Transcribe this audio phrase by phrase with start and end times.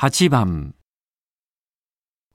[0.00, 0.76] 8番、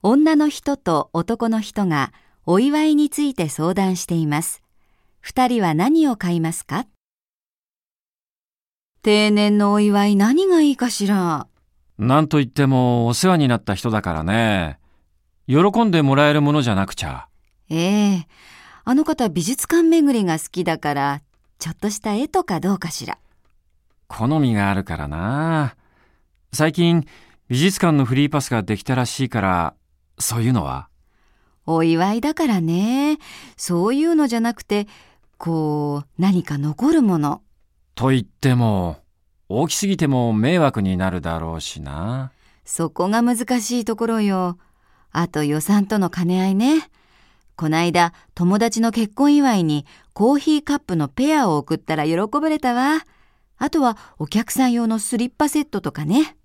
[0.02, 2.12] 女の人と男の人が
[2.44, 4.62] お祝いについて相談しています。
[5.22, 6.84] 二人は何を買いますか？
[9.00, 11.46] 定年のお祝い何がいいかしら？
[11.96, 14.78] なんといってもお世話になった人だからね。
[15.46, 17.28] 喜んでもらえるものじゃなくちゃ。
[17.70, 18.26] ええ
[18.84, 21.22] あの方美術館巡りが好きだから、
[21.58, 23.16] ちょっとした絵とかどうかしら。
[24.08, 25.76] 好みがあるからな。
[26.52, 27.04] 最近、
[27.48, 29.74] 美術館のフリーパスができたらしいから、
[30.18, 30.88] そういうのは？
[31.66, 33.18] お祝いだからね。
[33.56, 34.86] そういうのじゃなくて、
[35.36, 37.42] こう、何か残るもの。
[37.94, 38.98] と言っても、
[39.48, 42.32] 大きすぎても迷惑になるだろうしな。
[42.64, 44.58] そこが難しいところよ。
[45.12, 46.88] あと予算との兼ね合いね。
[47.56, 53.04] こないだ友達の結婚祝いにコーヒーカップのペアを送ったら喜ばれたわ。
[53.58, 56.36] あとはお客さん用のスリッパセットとかね。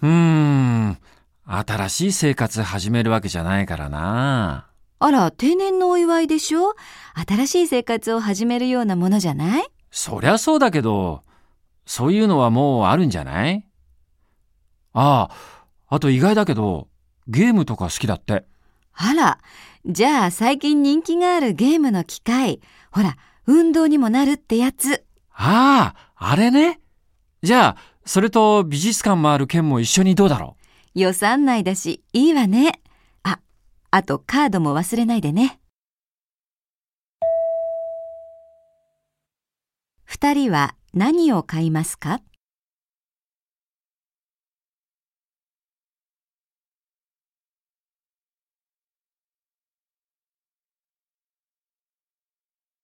[0.00, 0.98] うーん、
[1.44, 4.70] 新しい生活始めるわけじゃないからな。
[5.00, 6.74] あら、定年のお祝いでしょ？
[7.26, 9.66] 新しい生活を始めるようなものじゃない？
[9.90, 11.24] そりゃそうだけど、
[11.86, 13.64] そういうのはもうあるんじゃない？
[14.92, 16.88] ああ、あと意外だけど、
[17.26, 18.44] ゲームとか好きだって。
[18.92, 19.38] あら、
[19.86, 22.60] じゃあ最近人気があるゲームの機械。
[22.90, 25.04] ほら、運動にもなるってやつ。
[25.32, 26.80] ああ、あれね。
[27.42, 30.56] じゃあ、それと美術館もある件も一緒にどうだろ
[30.94, 30.98] う？
[30.98, 32.80] 予算内だし、いいわね。
[33.22, 33.40] あ、
[33.90, 35.60] あとカードも忘れないでね。
[40.04, 42.20] 二人は何を買いますか？